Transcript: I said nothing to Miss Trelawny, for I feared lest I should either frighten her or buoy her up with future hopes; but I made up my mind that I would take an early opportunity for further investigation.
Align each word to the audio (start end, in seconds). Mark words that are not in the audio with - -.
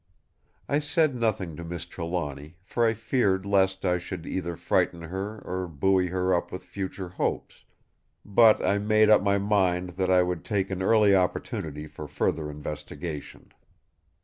I 0.67 0.79
said 0.79 1.13
nothing 1.13 1.55
to 1.57 1.63
Miss 1.63 1.85
Trelawny, 1.85 2.55
for 2.63 2.87
I 2.87 2.95
feared 2.95 3.45
lest 3.45 3.85
I 3.85 3.99
should 3.99 4.25
either 4.25 4.55
frighten 4.55 4.99
her 5.03 5.37
or 5.45 5.67
buoy 5.67 6.07
her 6.07 6.33
up 6.33 6.51
with 6.51 6.65
future 6.65 7.09
hopes; 7.09 7.65
but 8.25 8.65
I 8.65 8.79
made 8.79 9.11
up 9.11 9.21
my 9.21 9.37
mind 9.37 9.89
that 10.01 10.09
I 10.09 10.23
would 10.23 10.43
take 10.43 10.71
an 10.71 10.81
early 10.81 11.15
opportunity 11.15 11.85
for 11.85 12.07
further 12.07 12.49
investigation. 12.49 13.51